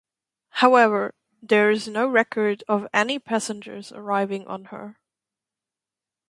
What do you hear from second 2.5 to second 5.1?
of any passengers arriving on her.